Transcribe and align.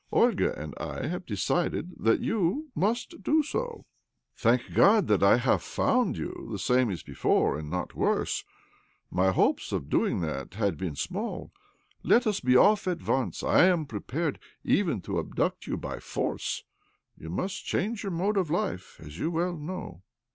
Olga 0.11 0.59
and 0.59 0.73
I 0.79 1.05
have 1.05 1.27
decided 1.27 1.91
that 1.99 2.21
you 2.21 2.71
must 2.73 3.21
do 3.21 3.43
so. 3.43 3.85
Thank 4.35 4.73
God 4.73 5.05
that 5.05 5.21
I 5.21 5.37
h9,ve 5.37 5.61
found 5.61 6.17
you 6.17 6.47
the 6.51 6.57
same 6.57 6.89
as 6.89 7.03
OBLOMOV 7.03 7.13
293 7.13 7.13
before, 7.13 7.59
and 7.59 7.69
not 7.69 7.93
worse! 7.93 8.43
My 9.11 9.31
hopes 9.31 9.71
of 9.71 9.91
doing 9.91 10.21
that 10.21 10.55
had 10.55 10.75
been 10.75 10.95
small. 10.95 11.51
Let 12.01 12.25
us 12.25 12.39
be 12.39 12.57
off 12.57 12.87
at 12.87 13.03
once. 13.07 13.43
I 13.43 13.65
am 13.67 13.85
prepared 13.85 14.39
even 14.63 15.01
to 15.01 15.19
abduct 15.19 15.67
you 15.67 15.77
by 15.77 15.99
force. 15.99 16.63
You 17.15 17.29
mast 17.29 17.63
change 17.63 18.01
your 18.01 18.11
mode 18.11 18.37
of 18.37 18.49
life, 18.49 18.95
as 18.99 19.19
you 19.19 19.29
well 19.29 19.55
know." 19.55 20.01